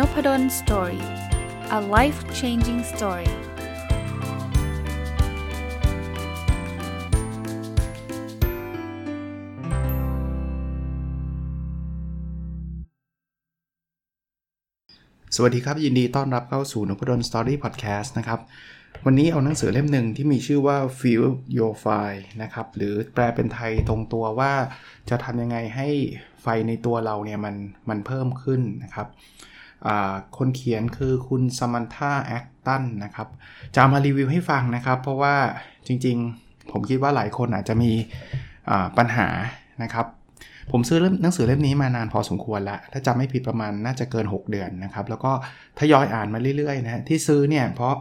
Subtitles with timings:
[0.00, 1.04] Nopadol Story
[1.78, 3.32] a life changing story ส
[15.42, 18.40] วัสดีครับ ยินดีต้อนรับเข้าสู่นพดล Story Podcast นะครับ
[19.04, 21.24] วันนี้เอาหนังสือเล่มหนึ่งที่มีชื่อว่า Fuel
[21.56, 24.52] Your Fire นะครับ หรือแปลเป็นไทยตรงตัวว่า
[25.10, 25.88] จะทำยังไงให้
[26.42, 27.54] ไฟในตัวเราเนี่ยมัน
[27.88, 29.08] มันเพิ่มขึ้นนะครับ
[30.36, 33.28] คนเขียนคือคุณสมันธาแอคตันนะครับ
[33.74, 35.34] จะมารีวิวให้ฟังนะครับ เพราะว่า
[35.86, 37.92] จริงๆ ผมคิดว่าหลายคนอาจจะมี
[38.98, 39.28] ปัญหา
[39.82, 40.06] นะครับ
[40.72, 45.32] ผมซื้อหนังสือเล่มนี้มานานพอสมควรแล้ว ถ้าจำไม่ผิดประมาณน่าจะเกิน 6 เดือนนะครับ แล้วก็
[45.78, 47.94] ทยอยอ่านมาเรื่อยๆนะที่ซื้อเนี่ยเพราะ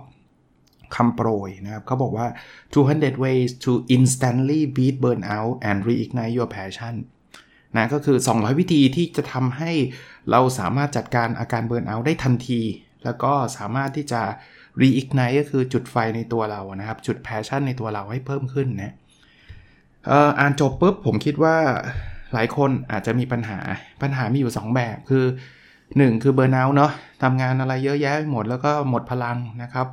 [0.96, 2.28] คำโปรยนะครับเขาบอกว่า
[2.74, 6.94] 200 ways to instantly beat burnout and reignite your passion
[7.78, 9.72] นะก็คือ 200 วิธีที่จะทำให้
[10.32, 12.62] เราสามารถจัดการอาการ burnout ได้ทันที
[13.04, 14.22] แล้วก็สามารถที่จะ
[14.82, 18.94] reignite ก็คือจุดไฟในตัวเรานะครับ จุด passion ในตัวเราให้เพิ่มขึ้นนะ
[20.40, 21.56] อ่านจบปุ๊บผมคิดว่า
[22.34, 23.60] หลายคนอาจจะมีปัญหา
[24.02, 25.26] ปัญหามีอยู่ 2 แบบคือ
[25.78, 26.92] 1 คือ burnout เนาะ
[27.24, 29.88] ทำงานอะไรเยอะแยะหมดแล้วก็หมดพลังนะครับ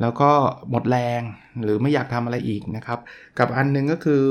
[0.00, 0.30] แล้วก็
[0.70, 1.20] หมดแรง
[1.62, 2.98] หรือไม่อยากทำอะไรอีกนะครับ
[3.38, 4.22] กับอันนึงก็คือ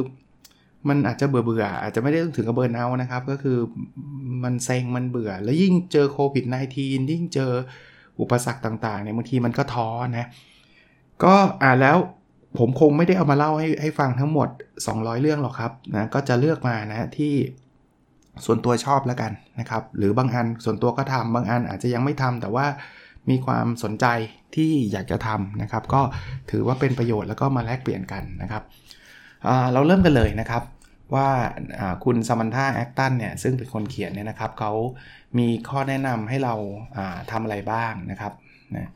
[0.88, 3.58] มันอาจจะเบื่อเบื่ออาจจะไม่ได้ถึงกับเบิร์นเอานะครับ ก็คือ
[4.44, 6.46] มันเซ็งมันเบื่อ แล้วยิ่งเจอโควิด
[6.78, 7.52] -19 ยิ่งเจอ
[8.20, 10.28] อุปสรรคต่างๆเนี่ยบางทีมันก็ท้อนะ
[11.24, 11.98] ก็อ่าแล้ว
[12.60, 14.50] ผมคงไม่ได้เอามาเล่าให้ให้ฟังทั้งหมด
[14.86, 17.34] 200 เรื่องหรอกครับนะก็จะเลือกมานะที่
[18.46, 22.66] ส่วนตัวชอบแล้วกันนะครับ หรือบางอันส่วนตัวก็ทำบางอันอาจจะยังไม่ทำแต่ว่า
[23.30, 24.06] มีความสนใจ
[24.56, 26.02] ที่อยากจะทำนะครับ ก็
[26.52, 28.64] ถือว่าเป็นประโยชน์แล้วก็มาแลกเปลี่ยนกันนะครับ
[29.74, 30.64] เราเริ่มกันเลยนะครับ
[31.16, 31.30] ว่า
[32.04, 34.74] คุณสมันธาแอคตันเนี่ยซึ่งเป็นคนเขียนเนี่ยนะครับเขา
[35.38, 36.54] มีข้อแนะนำให้เรา
[37.32, 38.34] ทำอะไรบ้างนะครับ
[38.76, 38.92] นะ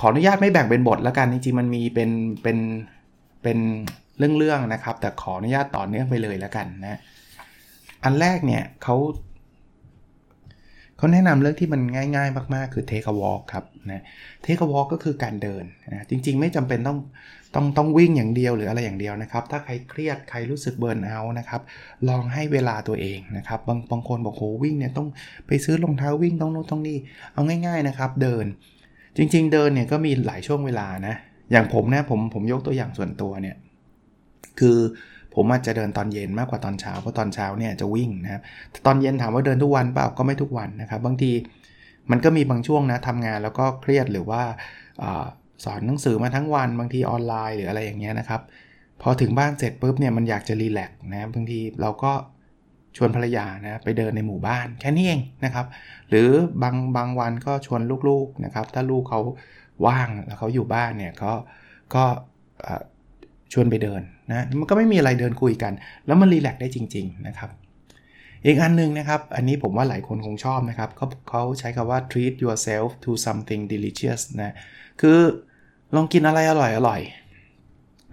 [0.00, 2.10] ขออนุญาตไม่แบ่งเป็นบทแล้วกันจริงๆมันมีเป็น
[2.42, 2.58] เป็น
[3.42, 3.58] เป็น
[4.18, 7.00] เรื่องๆนะครับ แต่ขออนุญาตต่อเนื่องไปเลยแล้วกันนะ
[8.04, 8.96] อันแรกเนี่ยเขา
[10.96, 11.80] เขาแนะนำเรื่องที่มัน
[12.16, 14.02] ง่ายๆ มากๆ คือ take a walk ครับนะ
[14.44, 16.98] take a walk ก็คือการเดินนะจริงๆ ไม่จำเป็นต้อง
[17.54, 21.60] ต้องต้องวิ่งอย่างเดียวหรืออะไรอย่างเดียวนะครับ ถ้าใครเครียดใครรู้สึกเบิร์นเอานะครับ
[22.08, 25.08] ลองให้เวลาตัวเองนะครับ บางบางคนบอกโหวิ่งเนี่ยต้อง
[25.46, 26.98] ไปซื้อรองเท้าวิ่งต้องโน้นต้องนี่
[27.34, 28.46] เอาง่ายๆนะครับ เดิน
[29.16, 31.14] จริง ๆ เดินเนี่ยก็มีหลายช่วงเวลานะ
[31.52, 33.56] อย่างผมนะผมผมยกตัวอย่างส่วนตัวเนี่ย
[34.58, 34.78] คือ
[35.34, 38.42] ผมอาจจะเดินตอนเย็นมากกว่าตอนเช้าเพราะตอนเช้าเนี่ยจะวิ่งนะครับ
[38.86, 41.32] ตอนเย็นถามว่าเดินทุกวันเปล่าก็ไม่ทุกวันนะครับ บางที
[42.10, 44.42] มันก็มีบางช่วงนะทำงานแล้วก็เครียดหรือว่า
[45.64, 48.40] สอนหนังสือมาทั้งวันบางทีออนไลน์หรืออะไรอย่างเงี้ยนะครับ
[49.02, 52.12] พอถึงบ้านเสร็จปุ๊บเนี่ยมันอยากจะรีแลกซ์นะบางทีเราก็
[52.96, 55.66] ชวนภรรยานะไปเดินในหมู่บ้านแค่นี้เองนะครับ
[56.08, 56.28] หรือ
[56.62, 59.20] บางบางวันก็ชวนลูกๆนะครับ ถ้าลูกเขา
[59.86, 61.32] ว่างแล้วเขาอยู่บ้านเนี่ยก็
[61.94, 62.04] ก็
[63.52, 65.72] ชวนไปเดินนะมันก็ไม่มีอะไรเดินคุยกัน
[66.06, 67.50] แล้วมันรีแลกซ์ได้จริง ๆนะครับ
[68.44, 74.54] อีกอันนึงนะครับ อันนี้ผมว่าหลายคนคงชอบนะครับเขาเขาใช้คำว่า treat yourself to something delicious นะ
[75.00, 75.18] คือ
[75.94, 77.00] ลองกินอะไรอร่อยอร่อย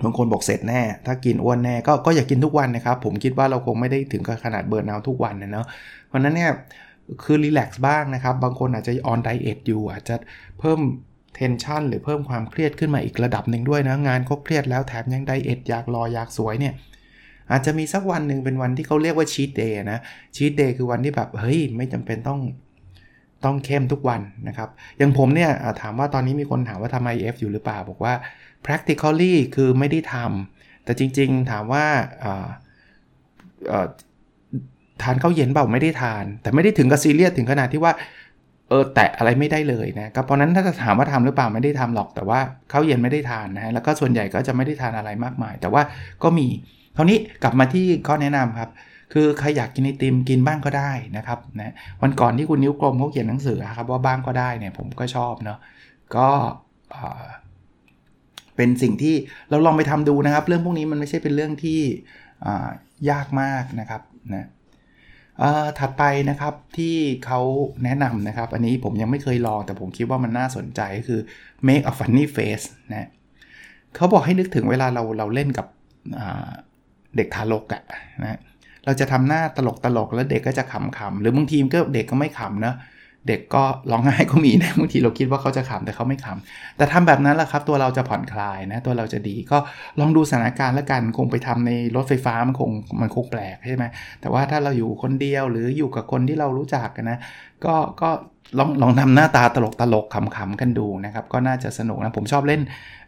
[0.04, 5.66] บางคนบอกเสร็จแน่ ถ้ากินอ้วนแน่ก็ก็อย่ากกินทุกวันนะครับ ผมคิดว่าเราคงไม่ได้ถึงกับขนาดเบิร์นเอาทุกวันนะเนาะ
[6.08, 6.52] เพราะนั้นเนี่ย
[7.24, 10.16] คือ relax บ้างนะครับ บางคนอาจจะ on diet อยู่ อาจจะ
[10.60, 10.80] เพิ่ม
[11.36, 16.74] tension หรือเพิ่มความเครียดขึ้นมาอีกระดับหนึ่งด้วยนะ งานก็เครียดแล้วแถมยัง diet อยากหล่ออยากสวยเนี่ย
[17.52, 20.00] อาจจะมีสักวันหนึ่งเป็นวันที่เขาเรียกว่า cheat day นะ
[20.36, 22.40] cheat day คือวันที่แบบ เฮ้ย ไม่จำเป็นต้อง
[23.44, 25.52] ต้องเข้มทุกวันนะครับอย่างผมเนี่ย
[25.82, 28.14] ถามว่าตอนนี้มีคนถามว่าทำ IF อยู่หรือเปล่า บอกว่า
[28.66, 31.86] practically คือไม่ได้ทำแต่จริงๆถามว่า
[35.02, 37.94] ทานข้าวเย็นเปล่าไม่ได้ทาน แต่ไม่ได้ถึงกับซีเรียสถึงขนาดที่ว่า
[38.70, 42.40] เออแตะอะไรไม่ได้เลยนะก็เพราะนั้นถ้าจะถามว่าทำหรือเปล่าไม่ได้ทำหรอก แต่ว่า
[42.72, 45.82] ข้าวเย็นไม่ได้ทานนะฮะแล้วก็ส่วนใหญ่ก็จะไม่ได้ทานอะไรมากมาย แต่ว่า
[46.24, 46.48] ก็มี
[46.96, 48.70] คราวนี้กลับมาที่ข้อแนะนำครับ
[49.14, 55.60] คือใครอยากกินไอติมกินบ้างก็ได้นะครับนะวันก่อนที่คุณนิ้วกลมเขาเขียนหนังสือครับว่าบ้างก็ได้เนี่ยผมก็ชอบเนาะ
[56.16, 56.28] ก็
[58.56, 59.16] เป็นสิ่งที่
[59.50, 61.80] เราลองไปทำดูนะครับ เรื่องพวกนี้มันไม่ใช่เป็นเรื่องที่
[63.10, 64.02] ยากมากนะครับ
[64.34, 64.48] นะ
[65.80, 67.40] ถัดไปนะครับที่เขา
[67.84, 71.20] แนะนำนะครับ อันนี้ผมยังไม่เคยลองแต่ผมคิดว่ามันน่าสนใจคือ
[71.68, 73.10] make a funny face นะ
[73.96, 75.68] เขาบอกให้นึกถึงเวลาเราเราเล่นกับ
[77.16, 77.84] เด็กทารกอะ
[78.24, 78.40] นะ
[78.86, 82.74] เราจะทำหน้าตลกตลกแล้วเด็กก็จะขำๆหรือบางทีมก็เด็กก็ไม่ขำนะ
[83.28, 89.58] เด็กก็ร้องไห้ก็มีนะบางทีเราคิดว่าเขาจะขำแต่เขาไม่ขำแต่ทำแบบนั้นแหละครับ ตัวเราจะผ่อนคลายนะตัวเราจะดีก็
[90.00, 93.86] ลองดูสถานการณ์แล้วกันคงไปทำในรถไฟฟ้ามันคงมันคงแปลกใช่ไหม
[94.22, 97.20] แต่ว่าถ้าเราอยู่คนเดียวหรืออยู่กับคนที่เรารู้จักกันนะ
[97.66, 98.10] ก็ก็
[98.60, 102.62] ลองลองทำหน้าตาตลกตลกขำๆกันดูนะครับ ก็น่าจะสนุกนะ ผมชอบเล่น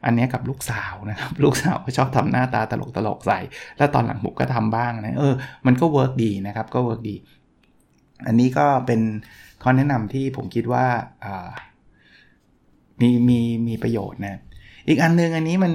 [0.05, 3.39] อันนี้กับลูกสาวนะครับ ลูกสาวก็ชอบทำหน้าตาตลกตลกใส่
[3.77, 5.33] แล้วตอนหลังผมก็ทำบ้างนะเออ
[5.65, 7.15] มันก็ work ดีนะครับก็ work ดี
[8.27, 9.01] อันนี้ก็เป็น
[9.67, 10.85] ข้อแนะนำที่ผมคิดว่า
[13.01, 14.39] มีมีมีประโยชน์นะ
[14.87, 15.73] อีกอันนึงอันนี้มัน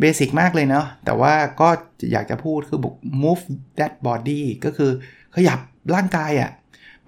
[0.00, 1.68] เบสิกมากเลยเนาะแต่ว่าก็
[2.12, 3.44] อยากจะพูดคือบุก move
[3.78, 4.90] that body ก็คือ
[5.36, 5.58] ขยับ
[5.94, 6.50] ร่างกายอะ่ะ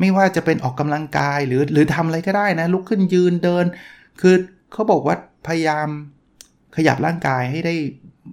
[0.00, 3.64] ไม่ว่าจะเป็นออกกำลังกายหรือหรือทำอะไรก็ได้นะ ลุกขึ้นยืนเดิน
[4.20, 4.34] คือ
[4.72, 5.16] เขาบอกว่า
[5.46, 5.88] พยายาม
[6.76, 7.74] ขยับร่างกายให้ได้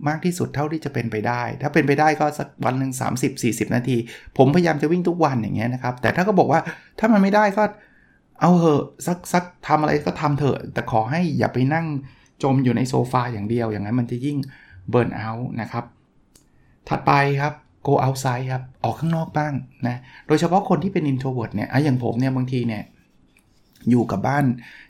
[0.07, 2.91] มากที่สุดเท่าที่จะเป็นไปได้ ถ้าเป็นไปได้ก็สักวันหนึ่ง
[3.33, 3.97] 30-40 นาที
[4.37, 6.59] ผมพยายามจะวิ่งทุกวันอย่างเงี้ยนะครับ แต่ถ้าก็บอกว่า
[6.99, 7.63] ถ้ามันไม่ได้ก็
[8.41, 11.85] เอาเหอะสักสักทำอะไรก็ทำเถอะ แต่ขอให้อย่าไปนั่ง
[12.43, 14.37] จมอยู่ในโซฟาอย่างเดียว อย่างนั้นมันจะยิ่ง
[14.89, 15.85] เบิร์นเอาท์นะครับ
[16.89, 17.11] ถัดไป
[17.41, 17.53] ครับ
[17.87, 19.53] go outside ครับ ออกข้างนอกบ้าง
[19.87, 19.97] นะ
[20.27, 22.83] โดยเฉพาะคนที่เป็น introvert เนี่ยอย่างผมเนี่ยบางทีเนี่ย
[23.89, 24.45] อยู่กับบ้าน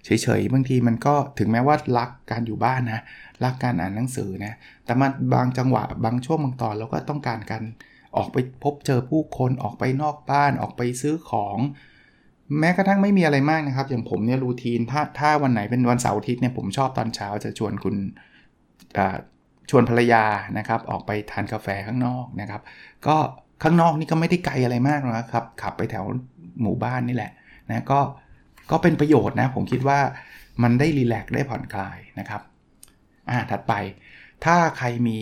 [0.05, 0.09] เฉ
[0.39, 3.01] ยๆ บางทีมันก็ถึงแม้ว่ารักการอยู่บ้านนะ
[3.43, 4.53] รักการอ่านหนังสือนะ
[4.85, 7.63] แต่มาบางจังหวะบางช่วงบางตอนเราก็ต้องการการ
[8.17, 11.57] ออกไปพบเจอผู้คนออกไปนอกบ้านออกไปซื้อของ
[12.59, 17.95] แม้กระทั่งไม่มีอะไรมากนะครับ อย่างผมเนี่ยรูทีนถ้าถ้าวันไหนเป็นวันเสาร์อาทิตย์เนี่ยผมชอบตอนเช้าจะชวนคุณ
[19.69, 20.23] ชวนภรรยา
[20.57, 22.61] นะครับ ออกไปทานกาแฟข้างนอกนะครับ
[23.07, 23.17] ก็
[23.63, 26.05] ข้างนอกนี่ก็ไม่ได้ไกลอะไรมากนะครับ ขับไปแถว
[26.61, 27.31] หมู่บ้านนี่แหละ
[27.69, 27.99] นะก็
[28.71, 29.99] ก็เป็นประโยชน์นะผมคิดว่า
[30.63, 32.41] มันได้รีแลกซ์ได้ผ่อนคลายนะครับ
[33.29, 33.73] อ่าถัดไป
[34.45, 35.19] ถ้าใครมี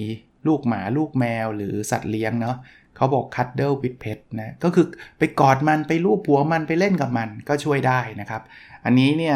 [0.47, 2.57] ลูกหมาลูกแมวหรือสัตว์เลี้ยงเนาะ
[2.95, 4.85] เขาบอก cuddle with pet นะก็คือ
[5.17, 8.41] ไปกอดมันไปลูบหัวมันไปเล่นกับมันก็ช่วยได้นะครับ
[8.85, 9.35] อันนี้เนี่ย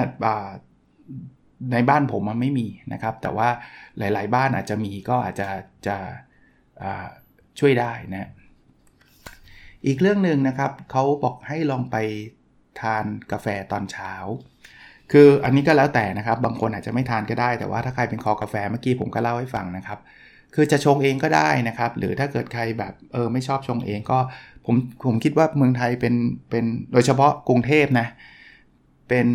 [1.71, 3.49] ในบ้านผมมันไม่มีนะครับ แต่ว่า
[3.97, 5.49] หลาย ๆ บ้านอาจจะมีก็อาจจะ
[5.87, 5.97] จะ
[7.59, 8.29] ช่วยได้นะ
[9.85, 11.95] อีกเรื่องหนึ่งนะครับเขาบอกให้ลองไป
[12.81, 14.13] ทานกาแฟตอนเช้า
[15.11, 19.99] คืออันนี้ก็แล้วแต่นะครับ บางคนอาจจะไม่ทานก็ได้ แต่ว่าถ้าใครเป็นคอกาแฟเมื่อกี้ผมก็เล่าให้ฟังนะครับ
[20.55, 24.19] คือจะชงเองก็ได้นะครับ หรือถ้าเกิดใครแบบเออไม่ชอบชงเองก็
[24.65, 24.75] ผม
[25.05, 26.15] ผมคิดว่าเมืองไทยเป็น
[26.49, 28.07] เป็นโดยเฉพาะกรุงเทพนะ
[29.09, 29.27] เป็น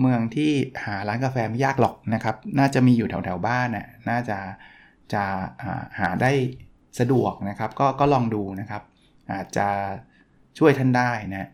[0.00, 0.52] เมืองที่
[0.84, 4.38] หาร้านกาแฟไม่ยากหรอกนะครับ น่าจะมีอยู่แถวแถวบ้านน่ะน่าจะ
[5.12, 5.24] จะ
[5.98, 6.32] หาได้
[6.98, 8.82] สะดวกนะครับ ก็ก็ลองดูนะครับ
[9.32, 9.68] อาจจะ
[10.58, 11.48] ช่วยท่านได้นะ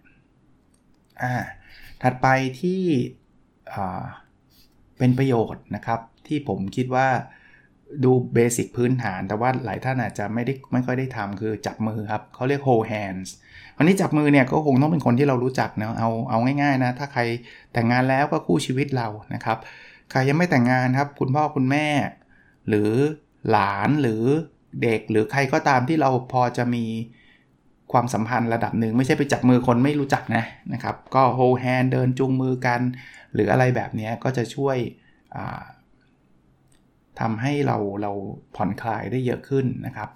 [1.22, 1.34] อ่า
[2.02, 2.26] ถัดไป
[2.60, 2.82] ที่
[4.98, 7.08] เป็นประโยชน์นะครับ ที่ผมคิดว่า
[8.04, 13.28] ดูเบสิกพื้นฐาน แต่ว่าหลายท่านอาจจะไม่ได้ไม่ค่อยได้ทำคือจับมือครับเขาเรียก hold hands
[13.76, 17.22] วันนี้จับมือเนี่ยก็คงต้องเป็นคนที่เรารู้จักเนะเอาเอาง่ายๆนะ ถ้าใคร
[17.72, 19.58] แต่งงานแล้วก็คู่ชีวิตเรานะครับ
[20.10, 21.86] ใครยังไม่แต่งงานครับ คุณพ่อคุณแม่
[22.68, 22.90] หรือ
[23.50, 24.22] หลานหรือ
[24.82, 26.84] เด็กหรือใครก็ตามที่เราพอจะมี
[27.94, 32.80] ความสัมพันธ์ระดับหนึ่งไม่ใช่ไปจับมือคนไม่รู้จักนะนะครับ ก็ hold hand เดินจูงมือกัน
[33.34, 34.76] หรืออะไรแบบนี้ก็จะช่วย
[37.20, 38.12] ทำให้เราเรา
[38.56, 40.08] ผ่อนคลายได้เยอะขึ้นนะครับ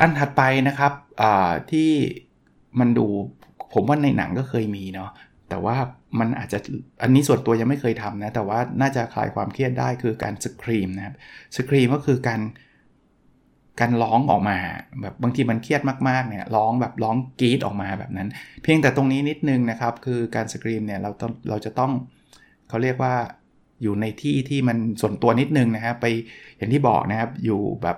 [0.00, 0.92] อันถัดไปนะครับ
[1.70, 1.90] ที่
[2.80, 3.06] มันดู
[3.74, 5.10] ผมว่าในหนังก็เคยมีเนาะ
[5.48, 5.76] แต่ว่า
[6.18, 6.58] มันอาจจะ
[7.02, 11.14] อันนี้ส่วนตัวยังไม่เคยทำนะ แต่ว่าน่าจะคลายความเครียดได้คือการสครีมนะครับ
[11.56, 12.40] สครีมก็คือการ
[13.80, 14.58] การร้องออกมา
[15.00, 18.28] แบบบางทีมันเครียดมากๆเนี่ยร้องแบบร้องกรีดออกมาแบบนั้น
[18.62, 21.92] เพียงแต่ตรงนี้นิดนึงนะครับ คือการสกรีมเนี่ยเราต้องเราจะต้อง
[22.68, 23.14] เขาเรียกว่า
[23.82, 26.06] อยู่ในที่ที่มันส่วนตัวนิดนึงนะครับไป
[26.56, 27.96] อย่างที่บอกนะครับอยู่แบบ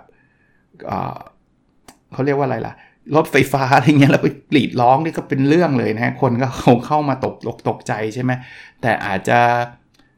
[2.12, 2.74] เขาเรียกว่าอะไรล่ะ
[3.16, 8.32] รถไฟฟ้าอะไรเงี้ยแล้วไปกรีดร้องนี่ก็เป็นเรื่องเลยนะคนก็คงเข้ามาตกตกตกใจใช่ไหม
[8.82, 9.38] แต่อาจจะ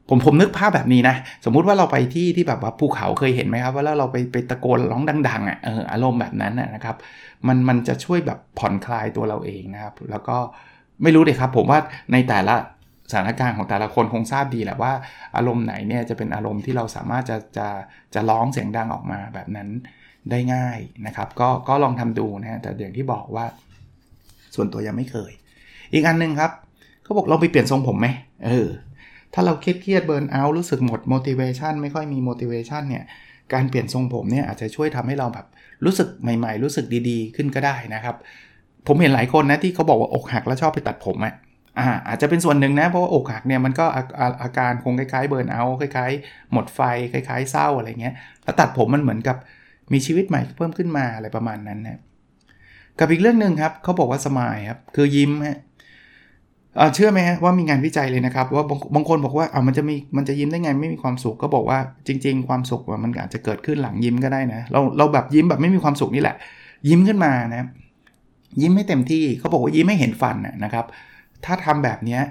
[0.09, 6.97] ผมผมนึกภาพแบบนี้นะ สมมุติว่าเราไปที่ที่แบบว่าภูเขาเคยเห็นไหมครับว่าแล้วเราไปไปตะโกนร้องดังๆอะเอออารมณ์แบบนั้นนะครับ
[7.47, 10.37] มันมันจะช่วยแบบผ่อนคลายตัวเราเองนะครับ แล้วก็
[11.03, 11.79] ไม่รู้เลยครับ ผมว่า
[12.13, 12.55] ในแต่ละ
[13.11, 14.93] สถานการณ์ของแต่ละคนคงทราบดีแหละว่า
[15.37, 17.69] อารมณ์ไหนเนี่ยจะเป็นอารมณ์ที่เราสามารถจะจะ
[18.15, 19.69] จะร้องเสียงดังออกมาแบบนั้น
[20.31, 23.47] ได้ง่ายนะครับ ก็ก็ลองทำดูนะแต่อย่างที่บอกว่า
[24.55, 25.33] ส่วนตัวยังไม่เคย
[25.93, 26.51] อีกอันนึงครับ
[27.03, 28.07] เขาบอกลองไปเปลี่ยนทรงผมไหม
[28.47, 28.69] เออ
[29.35, 33.05] ถ้าเราเครียดเครียดเบิร์นเอารู้สึกหมด motivation ไม่ค่อยมี motivation เนี่ย
[33.53, 35.47] การเปลี่ยนทรงผมเนี่ยอาจจะช่วยทำให้เราแบบ
[35.85, 38.17] รู้สึกใหม่ ๆ รู้สึกดีๆ ขึ้นก็ได้นะครับ
[38.87, 41.35] ผมเห็นหลายคนนะที่เขาบอกว่าอกหักแล้วชอบไปตัดผมอะ
[41.79, 46.81] อ่าอาจจะเป็นส่วนหนึ่งนะ เพราะว่าอกหักเนี่ยมันก็อาอาอาการคงคล้ายๆเบิร์นเอาคล้ายๆ หมดไฟ
[47.13, 49.37] คล้าย ๆ เศร้าอะไรเงี้ยแล้วตัดผมมันเหมือนกับ
[49.93, 52.01] มีชีวิตใหม่เพิ่มขึ้นมาอะไรประมาณนั้นนะ
[52.99, 55.59] กับอีกเรื่องหนึ่งครับเขาบอกว่าสมายครับคือยิ้มฮะ
[56.95, 58.65] เชื่อไหมฮะว่ามีงานวิจัยเลยนะครับ ว่า
[58.95, 66.37] บางคนบอกว่าเอามันจะมีมันจะยิ้มได้ไงไม่มีความสุขก็บอกว่าจริง ๆ ความสุขมันอาจจะเกิดขึ้นหลังยิ้มก็ได้นะเราเราแบบยิ้มแบบไม่มีความสุขนี่แหละ
[66.89, 67.67] ยิ้มขึ้นมานะ
[68.61, 70.85] ยิ้มไม่เต็มที่เขาบอกว่ายิ้มไม่เห็นฟันนะครับ
[71.45, 72.23] ถ้าทำแบบเนี้ย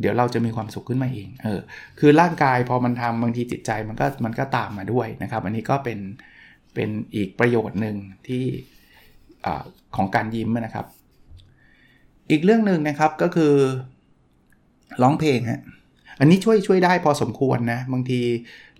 [0.00, 1.60] เดี๋ยวเราจะมีความสุขขึ้นมาเองเออ
[1.98, 5.98] คือร่างกายพอมันทำบางทีจิตใจมันก็มันก็ตามมาด้วยนะครับ อันนี้ก็เป็น
[6.74, 8.44] เป็นอีกประโยชน์หนึ่งที่
[9.44, 9.46] อ
[9.96, 10.86] ของการยิ้มนะครับ
[12.32, 13.54] อีกเรื่องหนึ่งนะครับก็คือ
[15.02, 15.60] ร้องเพลงฮะ
[16.20, 18.20] อันนี้ช่วยช่วยได้พอสมควรนะบางที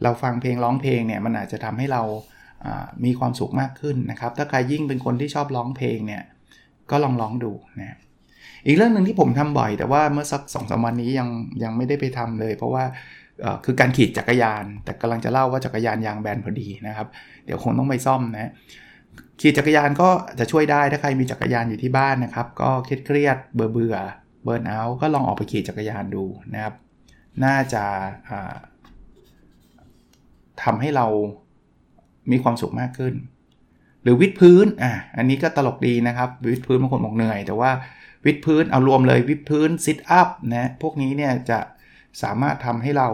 [0.03, 2.03] เราฟังเพลงร้องเพลงเนี่ยมันอาจจะทำให้เรา
[3.05, 6.23] มีความสุขมากขึ้นนะครับ ถ้าใครยิ่งเป็นคนที่ชอบร้องเพลงเนี่ย
[6.91, 7.99] ก็ลองร้องดูนะ
[8.67, 11.29] อีกเรื่องหนึ่งที่ผมทำบ่อย แต่ว่าเมื่อสักสองสวันนี้ยัง
[11.63, 12.85] ยังไม่ได้ไปทำเลย เพราะว่า
[13.65, 17.09] คือการขี่จักรยาน แต่กำลังจะเล่าว่าจักรยานยางแบนพอดีนะครับ
[17.45, 18.51] เดี๋ยวคงต้องไปซ่อมนะ
[19.40, 23.97] ขี่จักรยานก็จะช่วยได้ถ้าใครมีจักรยานอยู่ที่บ้านนะครับ ก็เครียดเครียดเบื่อเบื่อ
[24.42, 26.75] เบิร์นเอาก็ลองออกไปขี่จักรยานดูนะครับ
[27.45, 27.85] น่าจะ
[30.62, 31.07] ทำให้เรา
[32.31, 33.14] มีความสุขมากขึ้น
[34.02, 37.71] หรือวิดพื้นอะอันนี้ก็ตลกดีนะครับ วิดพื้นบางคนบอกเหนื่อย แต่ว่า
[38.25, 41.59] วิดพื้นเอารวมเลยวิดพื้น sit up นะพวกนี้เนี่ยจะ
[42.23, 43.09] สามารถทำให้เรา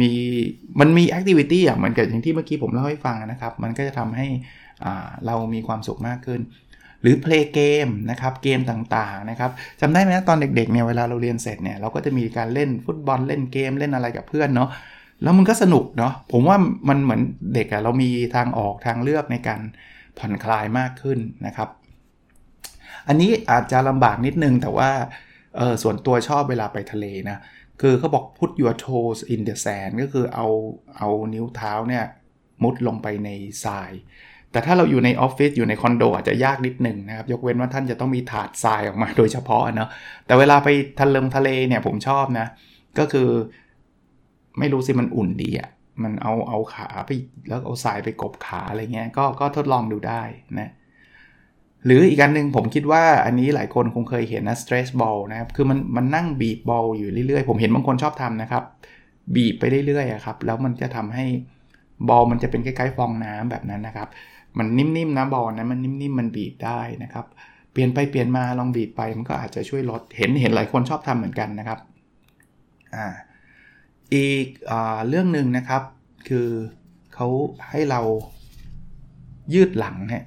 [0.00, 0.10] มี
[0.80, 4.26] มันมี activity อะเหมือนกับอย่างที่เมื่อกี้ผมเล่าให้ฟังนะครับ มันก็จะทำให้
[5.26, 6.40] เรามีความสุขมากขึ้น
[7.02, 14.68] หรือ play game นะครับเกมต่างๆนะครับจำได้ไหมตอนเด็กๆเนี่ยเวลาเราเรียนเสร็จเนี่ยเราก็จะมีการเล่นฟุตบอลเล่นเกมเล่นอะไรกับเพื่อนเนาะ
[15.22, 16.56] แล้วมันก็สนุกเนาะผมว่า
[16.88, 17.22] มันเหมือน
[17.54, 19.60] เด็กอะเรามีทางออกทางเลือกในการ
[20.18, 21.68] ผ่อนคลายมากขึ้นนะครับ
[23.08, 24.90] อันนี้อาจจะลำบากนิดนึงแต่ว่า
[25.56, 27.38] เออส่วนตัวชอบเวลาไปทะเลนะ
[27.80, 30.46] คือเขาบอก put your toes in the sand ก็คือเอา
[30.96, 32.04] เอานิ้วเท้าเนี่ย
[32.62, 33.30] มุดลงไปใน
[33.64, 33.90] ทราย
[34.52, 39.88] แต่ถ้าเราอยู่ในออฟฟิศอยู่ในคอนโดอาจจะยากนิดหนึ่งนะครับ ยกเว้นว่าท่านจะต้องมีถาดทรายออกมาโดยเฉพาะเนาะ
[40.26, 40.68] แต่เวลาไป
[41.00, 42.46] ทะเลทะเลเนี่ยผมชอบนะ
[42.98, 43.28] ก็คือ
[44.58, 45.70] ไม่รู้สิมันอุ่นดีอะ่ะ
[46.02, 47.10] มันเอาเอาขาไป
[47.48, 50.22] แล้วเอาทรายไปกบขาอะไรเงี้ยก็ก็ทดลองดูได้
[50.58, 50.70] นะ
[51.84, 58.62] หรืออีกอันหนึ่งผมคิดว่าอันนี้หลายคนคงเคยเห็นนะ stress ball นะครับ คือมันมันนั่งบีบบอลอยู่เรื่อยๆ ผมเห็นบางคนชอบทำนะครับ
[59.34, 61.26] บีบไปเรื่อยๆครับ แล้วมันจะทำให้
[62.08, 64.08] บอลมันจะเป็นคล้ายๆฟองน้ำแบบนั้นนะครับ
[64.58, 67.26] มันนิ่มๆนะบอลนะมันนิ่มๆมันบีบได้นะครับ
[67.72, 71.78] เปลี่ยนไปเปลี่ยนมาลองบีบไปมันก็อาจจะช่วยลดเห็นเห็นหลายคนชอบทำเหมือนกันนะครับ
[72.94, 73.06] อ่า
[74.14, 74.72] อีกอ
[75.08, 75.82] เรื่องหนึ่งนะครับ
[76.28, 76.48] คือ
[77.14, 77.28] เขา
[77.70, 78.00] ให้เรา
[79.54, 80.24] ยืดหลังฮะ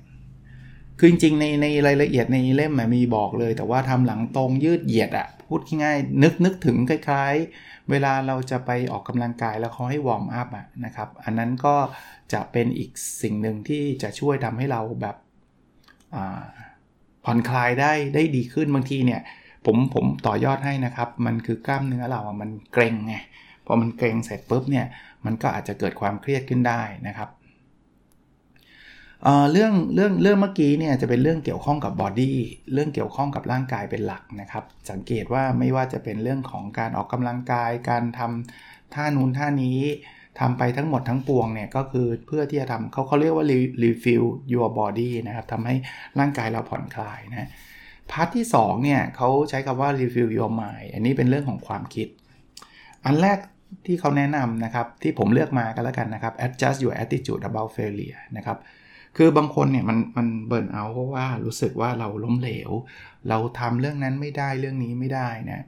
[0.98, 11.76] คือจริงๆในในรายละเอียดในเล่มมีบอกเลย แต่ว่าทำหลังตรงยืดเหยียดอะ พูดง่ายๆนึกนึกถึงคล้ายๆ เวลาเราจะไปออกกำลังกายแล้วเขาให้วอร์มอัพอะนะครับ อันนั้นก็
[12.34, 12.92] จะเป็นอีก
[13.22, 15.16] สิ่งหนึ่งที่จะช่วยทำให้เราแบบ
[17.26, 19.22] ผ่อนคลายได้ได้ดีขึ้นบางทีเนี่ย
[19.66, 23.16] ผมผมต่อยอดให้นะครับ มันคือกล้ามเนื้อเราอะมันเกร็งไง
[23.66, 24.86] พอมันเกร็งเสร็จปุ๊บเนี่ย
[25.26, 27.30] มันก็อาจจะเกิดความเครียดขึ้นได้นะครับ
[29.52, 32.38] เรื่องเรื่องเรื่องเมื่อกี้เนี่ยจะเป็นเรื่องเกี่ยวข้องกับ body
[32.74, 39.80] เรื่องเกี่ยวข้องกับร่างกายเป็นหลักนะครับ สังเกตว่าไม่ว่าจะเป็นเรื่องของการออกกำลังกาย การทำท่านู้นท่านี้
[40.40, 43.46] ทำไปทั้งหมดทั้งปวงเนี่ยก็คือเพื่อที่จะทำเขาเขาเรียกว่า
[43.84, 45.76] refill your body นะครับทำให้
[46.20, 47.50] ร่างกายเราผ่อนคลายนะ
[48.12, 52.08] พาร์ทที่2เนี่ยเขาใช้คำว่า refill your mind อันนี้เป็นเรื่องของความคิด
[53.06, 53.40] อันแรก
[53.86, 58.58] ที่เขาแนะนำนะครับ ที่ผมเลือกมากันแล้วกันนะครับ adjust your attitude about failure นะครับ
[59.18, 62.72] คือบางคนเนี่ยมันมันเบิร์นเอาเพราะว่ารู้สึกว่าเราล้มเหลว
[63.30, 65.66] เราทำเรื่องนั้นไม่ได้เรื่องนี้ไม่ได้นะ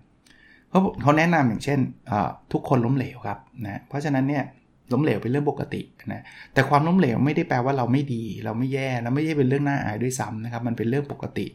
[0.69, 1.79] เขาเขาแนะนำอย่างเช่น
[2.53, 4.43] ทุกคนล้มเหลวครับนะเพราะฉะนั้นเนี่ย
[4.93, 5.81] ล้มเหลวเป็นเรื่องปกติ
[6.13, 6.21] นะ
[6.53, 11.45] แต่ความล้มเหลวไม่ได้แปลว่าเราไม่ดี เราไม่แย่แล้วไม่ใช่เป็นเรื่องน่าอายด้วยซ้ำนะครับมันเป็นเรื่องปกติ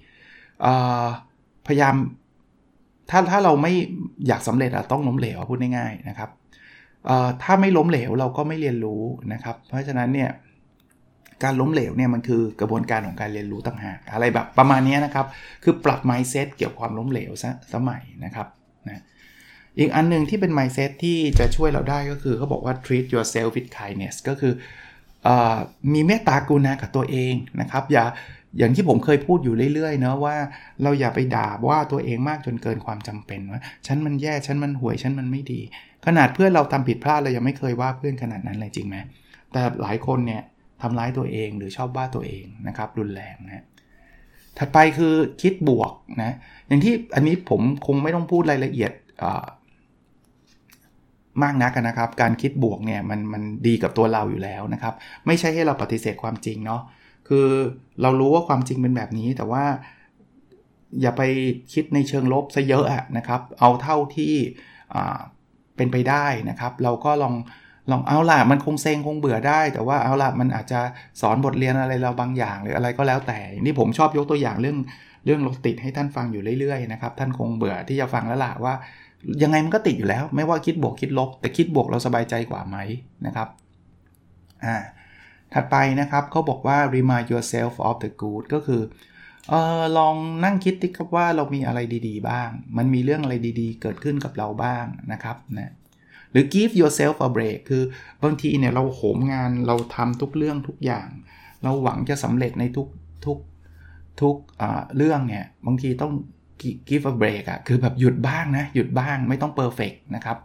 [1.66, 1.94] พยายาม
[3.10, 3.72] ถ้าถ้าเราไม่
[4.26, 6.30] อยากสำเร็จอะต้องล้มเหลวพูดง่ายๆนะครับ
[7.42, 9.02] ถ้าไม่ล้มเหลวเราก็ไม่เรียนรู้
[9.32, 10.30] นะครับ เพราะฉะนั้นเนี่ย
[11.42, 15.26] การล้มเหลวเนี่ยมันคือกระบวนการของการเรียนรู้ต่างหากอะไรแบบประมาณนี้นะครับ
[15.64, 18.46] คือปรับ mindset เกี่ยวกับความล้มเหลวซะสมัยนะครับ
[18.88, 19.02] นะ
[19.78, 24.52] อีกอันหนึ่งที่เป็น mindset ที่จะช่วยเราได้ก็คือเขาบอกว่า treat yourself with kindness ก็คือ
[25.26, 25.28] อ
[25.92, 28.04] มีเมตตากรุณากับตัวเองนะครับ อย่า
[28.58, 30.36] อย่างที่ผมเคยพูดอยู่เรื่อยๆเนะว่า
[30.82, 35.60] เราอย่าไปด่าว่าตัวเองมากจนเกินความจำเป็นว่าฉันมันแย่ฉันมันห่วยฉันมันไม่ดี
[36.06, 38.96] ขนาดเพื่อนเราทำผิดพลาดเรายังไม่เคยว่าเพื่อนขนาดนั้นเลยจริงไหม
[39.52, 40.42] แต่หลายคนเนี่ย
[40.82, 43.64] ทำร้ายตัวเองหรือชอบว่าตัวเองนะครับรุนแรงนะ
[44.58, 45.92] ถัดไปคือคิดบวก
[46.22, 46.32] นะ
[46.66, 48.92] อย่างที่อันนี้ผมคงไม่ต้องพูดรายละเอียด
[51.42, 54.94] มากนักนะครับ การคิดบวกเนี่ยมันมันดีกับตัวเราอยู่แล้วนะครับ
[55.26, 56.82] ไม่ใช่ให้เราปฏิเสธความจริงเนาะ
[57.28, 57.46] คือ
[58.02, 59.64] เรารู้ว่าความจริงเป็นแบบนี้ แต่ว่า
[61.00, 61.22] อย่าไป
[61.72, 64.34] คิดในเชิงลบซะเยอะอะนะครับ เอาเท่าที่
[65.76, 67.34] เป็นไปได้นะครับ เราก็ลอง
[67.90, 70.80] ลองเอาล่ะมันคงเซ็งคงเบื่อได้ แต่ว่าเอาล่ะมันอาจจะ
[71.20, 74.78] สอนบทเรียนอะไรเราบางอย่างหรืออะไรก็แล้วแต่ นี่ผมชอบยกตัวอย่างเรื่อง
[75.24, 78.74] เรื่องรถติดให้ท่านฟังอยู่เรื่อยๆนะครับท่านคงเบื่อที่จะฟังแล้วล่ะว่า
[79.42, 82.76] ยังไงมันก็ติดอยู่แล้ว ไม่ว่าคิดบวกคิดลบ แต่คิดบวกเราสบายใจกว่าไหม
[83.26, 83.48] นะครับ
[84.64, 84.76] อ่า
[85.54, 88.82] ถัดไปนะครับเขาบอกว่า remind yourself of the good ก็คือ
[89.48, 90.14] เออลอง
[90.44, 95.72] นั่งคิดดิครับว่าเรามีอะไรดีๆ บ้าง มันมีเรื่องอะไรดีๆ เกิดขึ้นกับเราบ้างนะครับนะ
[96.30, 97.82] หรือ give yourself a break คือ
[98.22, 101.08] บางทีเนี่ยเราโหมงานเราทำทุกเรื่องทุกอย่าง
[101.62, 102.88] เราหวังจะสำเร็จในทุก
[103.26, 103.38] ทุก
[104.20, 104.36] ทุก
[104.96, 106.12] เรื่องเนี่ยบางทีต้อง
[106.88, 110.38] give a break อะคือแบบหยุดบ้างนะ หยุดบ้างไม่ต้อง perfect นะครับ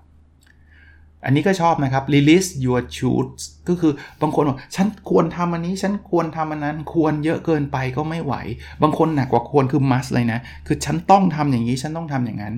[1.25, 8.33] อันนี้ก็ชอบนะครับ release your truths ก็คือบางคนบอกฉันควรทำอันนี้ ฉันควรทำอันนั้น ควรเยอะเกินไปก็ไม่ไหว
[8.81, 12.55] บางคนหนักกว่าควรคือ must เลยนะ คือฉันต้องทำอย่างนี้ ฉันต้องทำอย่างนั้น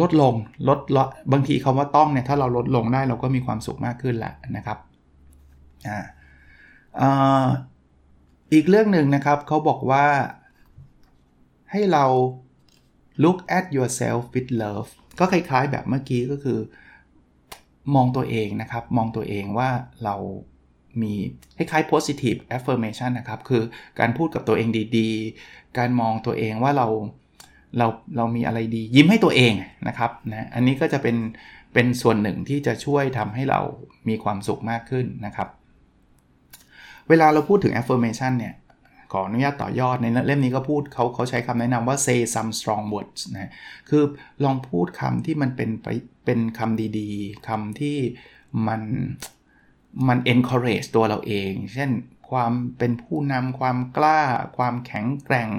[0.00, 0.34] ลดลง
[0.68, 4.78] ลดลดบางทีคำว่าต้องเนี่ยถ้าเราลดลงได้เราก็มีความสุขมากขึ้นแหละนะครับ
[5.88, 7.46] อ่า
[8.52, 10.06] อีกเรื่องหนึ่งนะครับเขาบอกว่า
[11.70, 12.04] ให้เรา
[13.24, 16.58] look at yourself with love ก็คล้ายๆแบบเมื่อกี้ก็คือ
[17.94, 19.70] มองตัวเองนะครับ มองตัวเองว่า
[20.04, 20.16] เรา
[21.02, 21.12] มี
[21.56, 23.62] คล้ายๆ positive affirmation นะครับ คือ
[23.98, 24.68] การพูดกับตัวเอง
[24.98, 26.86] ดีๆ การมองตัวเองว่าเรา
[27.78, 29.52] เราเรามีอะไรดียิ้มให้ตัวเอง
[29.88, 31.16] นะครับนะอันนี้ก็จะเป็น
[31.74, 33.60] เป็นส่วนหนึ่งที่จะช่วยทำให้เรา
[34.08, 35.48] มีความสุขมากขึ้นนะครับ
[37.08, 38.54] เวลาเราพูดถึง affirmation เนี่ย
[39.12, 43.52] ขออนุญาตต่อยอดในเล่มนี้ก็พูดเขาเขาใช้คำแนะนำว่า say some strong words นะ
[43.88, 44.02] คือ
[44.44, 45.88] ลองพูดคำที่มันเป็นไป
[46.24, 47.96] เป็นคำดีๆคำที่
[48.66, 48.82] มัน
[50.08, 51.90] มัน encourage ตัวเราเอง เช่น
[52.30, 54.20] ความเป็นผู้นำความกล้า
[54.56, 55.50] ความแข็งแกร่ง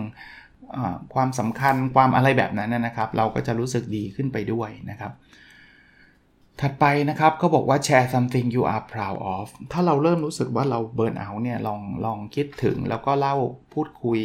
[1.14, 5.14] ความสำคัญความอะไรแบบนั้นนะครับ เราก็จะรู้สึกดีขึ้นไปด้วยนะครับ
[6.62, 13.36] ถัดไปนะครับเขาบอกว่า share something you are proud of ถ้าเราเริ่มรู้สึกว่าเราเบิร์นเอาเนี่ยลองลองคิดถึงแล้วก็เล่า
[13.74, 14.20] พูดคุย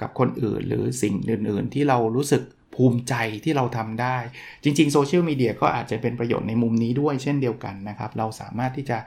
[0.00, 2.42] กับคนอื่น หรือสิ่งอื่น ๆ ที่เรารู้สึก
[2.74, 4.16] ภูมิใจที่เราทำได้
[4.64, 8.98] จริงๆโซเชียลมีเดียก็อาจจะเป็นประโยชน์ในมุมนี้ด้วยเช่นเดียวกันนะครับ เราสามารถที่จะ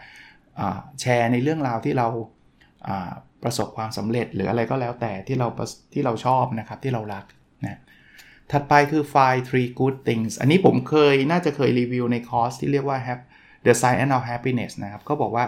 [1.02, 2.08] แชร์ในเรื่องราวที่เรา
[3.43, 5.47] ประสบความสำเร็จหรืออะไรก็แล้วแต่ที่เรา
[5.93, 7.25] ที่เราชอบนะครับที่เรารัก
[7.65, 7.79] นะ
[8.51, 12.97] ถัดไปคือ find three good things อันนี้ผมเคยน่าจะเคยรีวิวในคอร์สที่เรียกว่า
[13.65, 15.45] the science of happiness นะครับก็บอกว่า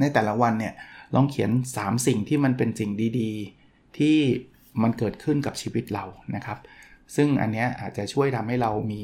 [0.00, 0.74] ในแต่ละวันเนี่ย
[1.14, 4.16] ลองเขียน 3 สิ่งที่มันเป็นสิ่งดีๆ ที่
[4.82, 6.04] มันเกิดขึ้นกับชีวิตเรา
[6.36, 6.58] นะครับ
[7.16, 9.02] ซึ่งอันนี้อาจจะช่วยทำให้เรามี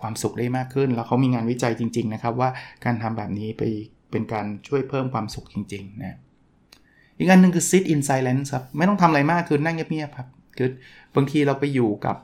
[0.00, 2.50] ความสุขได้มากขึ้น แล้วเขามีงานวิจัยจริง ๆ นะครับ ว่า
[2.84, 3.62] การทำแบบนี้ไป
[4.10, 6.18] เป็นการช่วยเพิ่มความสุขจริงๆนะ
[7.18, 10.70] อีกอันหนึ่งคือ sit in silence ครับ ไม่ต้องทำอะไรมากคือนั่งเงียบๆครับ คือ
[11.14, 12.16] บางทีเราไปอยู่กับ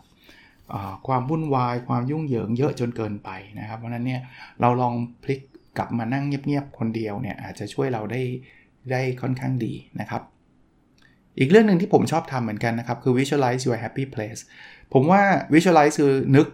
[1.07, 4.21] ความวุ่นวาย ความยุ่งเหยิงเยอะจนเกินไปนะครับ เพราะนั้นเนี่ย
[4.61, 5.41] เราลองพลิก
[5.79, 8.23] กลับมานั่งเงียบๆคนเดียวเนี่ยอาจจะช่วยเราได้
[8.91, 10.23] ได้ค่อนข้างดีนะครับ
[11.39, 14.41] อีกเรื่องหนึ่งที่ผมชอบทำเหมือนกันนะครับ คือ visualize your happy place
[14.93, 15.23] ผมว่า
[15.55, 16.47] visualize คือนึก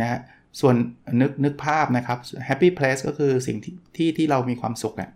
[0.00, 0.20] นะ
[0.60, 0.74] ส่วน
[1.20, 5.10] นึกนึกภาพนะครับ happy place ก็คือสิ่งที่ที่ที่เรามีความสุขอะ่ะ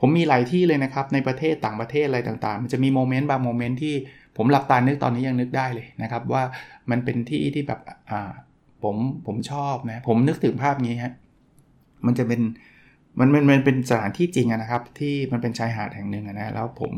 [0.00, 3.94] ผมมีหลายที่เลยนะครับ ในประเทศต่างประเทศอะไรต่างๆ มันจะมีโมเมนต์บางโมเมนต์ที่
[4.36, 6.42] ผมหลับตานึกตอนนี้ยังนึกได้เลยนะครับ ว่า
[6.90, 7.80] มันเป็นที่ที่แบบ
[8.10, 8.32] อ่า
[8.82, 11.12] ผมผมชอบนะ ผมนึกถึงภาพนี้ฮะ
[12.06, 12.40] มันจะเป็น
[13.18, 16.92] มันมันมันเป็นสถานที่จริงนะครับ ที่มันเป็นชายหาดแห่งหนึ่งนะแล้วผม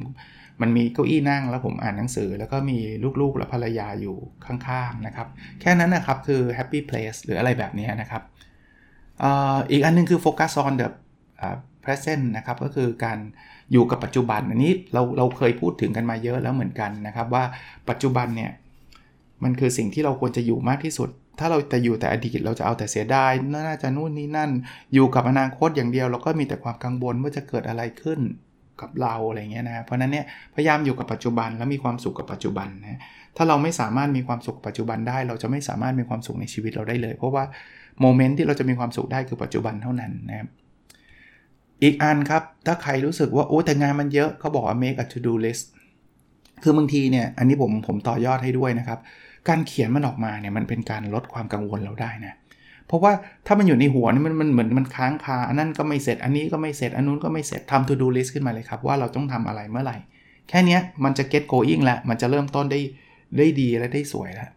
[0.60, 2.78] มันมีเก้าอี้นั่งแล้วผมอ่านหนังสือ แล้วก็มี
[3.20, 5.28] ลูกๆและภรรยาอยู่ข้างๆนะครับ
[5.60, 8.22] แค่นั้นนะครับคือ happy place หรืออะไรแบบนี้นะครับ
[9.22, 9.24] อ
[9.70, 10.88] อีกอันนึงคือ focus on the
[11.86, 13.18] present นะครับก็คือการ
[13.72, 17.44] อยู่กับปัจจุบันอันนี้เราเราเคยพูดถึงกันมาเยอะแล้วเหมือนกันนะครับว่า
[17.88, 18.50] ปัจจุบันเนี่ย
[19.44, 24.50] มันคือสิ่งที่เราควรจะอยู่มากที่สุด ถ้าเราแต่อยู่แต่อดีตเราจะเอาแต่เสียดายน่าจะนู่นนี่นั่น
[24.94, 28.20] อยู่กับอนาคตอย่างเดียวเราก็มีแต่ความกังวลว่าจะเกิดอะไรขึ้น
[28.80, 33.00] กับเราอะไรเงี้ยนะเพราะนั้นเนี่ยพยายามอยู่กับปัจจุบันแล้วมีความสุขกับปัจจุบันนะ
[33.36, 37.44] ถ้าเราไม่สามารถมีความสุขปัจจุบันได้ เราจะไม่สามารถมีความสุขในชีวิตเราได้เลย เพราะว่า
[38.00, 40.48] โมเมนต์ที่เราจะมีความสุขได้คือปัจจุบันเท่านั้นนะครับ
[41.82, 45.64] อีกอันครับ ถ้าใครรู้สึกว่าโอ้แต่งานมันเยอะเขาบอกว่า make a to do list
[46.62, 48.98] คือบางทีเนี่ย อันนี้ผมผมต่อยอดให้ด้วยนะครับ
[49.48, 52.34] การเขียนมันออกมาเนี่ยมันเป็นการลดความกังวลเราได้นะ
[52.86, 53.12] เพราะว่า
[53.46, 59.96] ถ้ามันอยู่ในหัวนี่มันมันเหมือนมันค้างคาอันนั้นก็ไม่เสร็จอันนี้ก็ไม่เสร็จอันนู้นก็ไม่เสร็จทำ to do list ขึ้นมาเลยครับ ว่าเราต้องทำอะไรเมื่อไหร่
[60.48, 62.80] แค่นี้มันจะ get going แล้วมันจะเริ่มต้นได้
[63.38, 64.48] ได้ดีและได้สวยแล้ว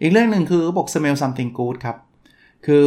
[0.00, 1.96] อีกเรื่องหนึ่งคือบอก smell something good ครับ
[2.66, 2.86] คือ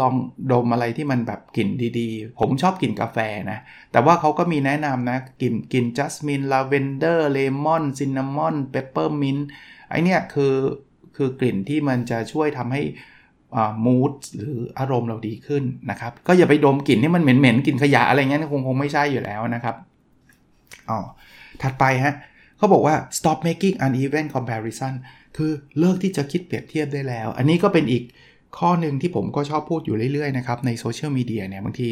[0.00, 0.14] ลอง
[0.52, 1.68] ดมอะไรที่มันแบบกลิ่น
[1.98, 3.18] ดีๆ ผมชอบกลิ่นกาแฟ
[3.50, 3.58] นะ
[3.92, 10.54] แต่ว่าเขาก็มีแนะนำนะกลิ่นกลิ่น jasmine lavender lemon cinnamon peppermint อะเนี้ยคือ
[11.16, 12.82] คือกลิ่นที่มันจะช่วยทำให้
[13.84, 19.76] mood หรืออารมณ์เราดีขึ้นนะครับ ก็อย่าไปดมกลิ่นที่มันเหม็นๆกลิ่นขยะอะไรเงี้ยคงคงไม่ใช่อยู่แล้วนะครับ
[20.90, 20.98] อ๋อ
[21.62, 22.14] ถัดไปฮะ
[22.56, 24.94] เขาบอกว่า stop making uneven comparison
[25.36, 28.04] คือเลิกที่จะคิดเปรียบเทียบได้แล้ว อันนี้ก็เป็นอีก
[28.58, 31.88] ข้อหนึ่งที่ผมก็ชอบพูดอยู่เรื่อยๆนะครับใน social media เนี่ยบางที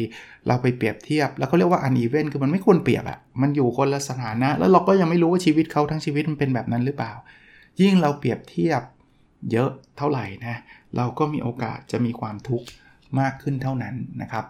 [0.47, 7.13] เราไปเปรียบเทียบ แล้วก็เรียกว่า uneven คือมันไม่ควรเปรียบอะมันอยู่คนละสถานะ แล้วเราก็ยังไม่รู้ว่าชีวิตเขาทั้งชีวิตมันเป็นแบบนั้นหรือเปล่า
[7.81, 8.81] ยิ่งเราเปรียบเทียบ
[9.51, 10.55] เยอะเท่าไหร่นะ
[10.97, 12.67] เราก็มีโอกาสจะมีความทุกข์
[13.19, 14.45] มากขึ้นเท่านั้นนะครับ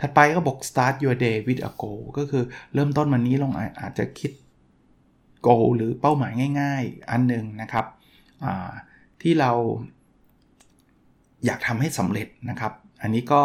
[0.00, 4.32] ถัดไปก็บอก start your day with a goal ก็คือเริ่มต้นวันนี้ลองอาจจะคิด
[5.46, 7.86] goal หรือเป้าหมายง่าย ๆ อันหนึ่งนะครับ
[9.22, 9.52] ที่เรา
[11.46, 12.72] อยากทำให้สำเร็จนะครับ
[13.02, 13.42] อันนี้ก็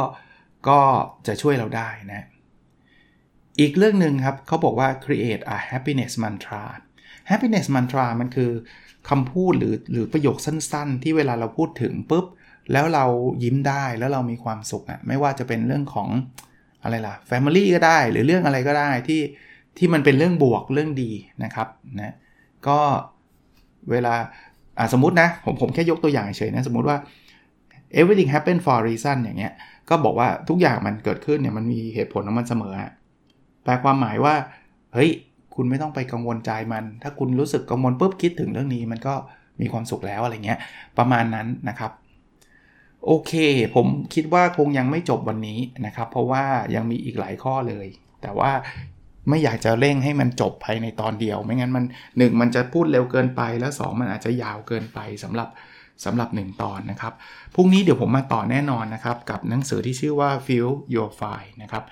[0.68, 0.80] ก็
[1.28, 2.28] จะช่วยเราได้นะ
[3.60, 6.64] อีกเรื่องหนึ่งครับเขาบอกว่า create a happiness mantra
[7.30, 8.52] happiness mantra มันคือ
[9.10, 12.26] คำพูดหรือหรือประโยคสั้นๆ ที่เวลาเราพูดถึงปุ๊บ
[12.72, 13.06] แล้วเรา
[13.44, 16.10] ยิ้มได้แล้วเรามีความสุขอะไม่ว่าจะเป็นเรื่องของ
[16.84, 19.22] อะไรล่ะ family ก็ได้หรือเรื่องอะไรก็ได้ที่
[19.78, 21.12] ที่มันเป็นเรื่องบวกเรื่องดี
[21.44, 21.68] นะครับ
[22.02, 22.16] นะ
[22.68, 22.80] ก็
[23.92, 24.14] เวลา
[24.94, 26.98] สมมตินะผมผมแค่ยกตัวอย่างเฉยนะ สมมติว่า
[28.00, 29.54] everything happen for a reason อย่างเงี้ย
[29.90, 32.74] ก็บอกว่าทุกอย่างมันเกิดขึ้นเนี่ยมันมีเหตุผลของมันเสมอ
[33.64, 34.36] แปลความหมายว่า
[34.94, 35.12] เฮ้ย
[35.56, 39.16] คุณไม่ต้องไปกังวลใจมัน ถ้าคุณรู้สึกกังวลปุ๊บคิดถึงเรื่องนี้ มันก็
[39.62, 40.60] มีความสุขแล้วอะไรเงี้ย
[40.98, 41.92] ประมาณนั้นนะครับ
[43.06, 43.34] โอเค
[43.76, 46.44] ผมคิดว่าคงยังไม่จบวันนี้นะครับ เพราะว่า
[46.76, 47.88] ยังมีอีกหลายข้อเลย
[48.22, 48.52] แต่ว่า
[49.30, 55.50] ไม่อยากจะเร่งให้มันจบภายในตอนเดียว ไม่งั้นมัน1มันจะพูดเร็วเกินไปแล้ว 2 มันอาจจะยาวเกินไปสำหรับ
[56.06, 57.14] สำหรับ 1 ตอนนะครับ
[57.56, 61.84] พรุ่งนี้เดี๋ยวผมมาต่อแน่นอนนะครับ กับหนังสือที่ชื่อว่า Feel Your Fire นะครับ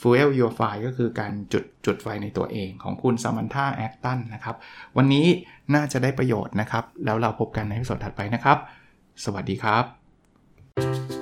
[0.00, 4.56] Fuel Your Fire ก็คือการจุดจุดไฟในตัวเองของคุณซามันธาแอคตันนะครับ
[4.96, 5.26] วันนี้
[5.74, 8.58] น่าจะได้ประโยชน์นะครับ แล้วเราพบกันในวิดีโอถัดไปนะครับ
[9.24, 11.21] สวัสดีครับ